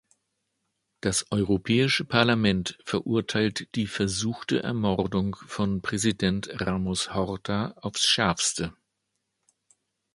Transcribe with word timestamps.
Das 1.01 1.31
Europäische 1.31 2.05
Parlament 2.05 2.75
verurteilt 2.85 3.67
die 3.75 3.85
versuchte 3.85 4.63
Ermordung 4.63 5.35
von 5.35 5.83
Präsident 5.83 6.49
Ramos-Horta 6.59 7.73
aufs 7.75 8.07
Schärfste. 8.07 8.73